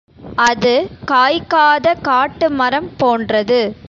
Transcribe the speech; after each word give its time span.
அது 0.43 0.71
காய்க்காத 1.05 1.93
காட்டுமரம் 2.01 2.89
போன்றது. 2.97 3.61